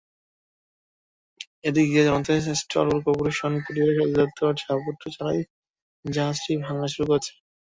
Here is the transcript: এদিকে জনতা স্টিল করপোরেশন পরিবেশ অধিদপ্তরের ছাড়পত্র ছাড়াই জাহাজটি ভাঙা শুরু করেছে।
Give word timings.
এদিকে 1.63 1.99
জনতা 2.07 2.31
স্টিল 2.53 2.89
করপোরেশন 2.97 3.53
পরিবেশ 3.65 3.95
অধিদপ্তরের 4.01 4.59
ছাড়পত্র 4.61 5.03
ছাড়াই 5.15 5.39
জাহাজটি 6.05 6.51
ভাঙা 6.65 6.87
শুরু 6.93 7.05
করেছে। 7.09 7.31